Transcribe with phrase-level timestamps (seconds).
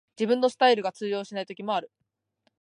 [0.17, 1.91] 自分のスタイルが通用しない時もある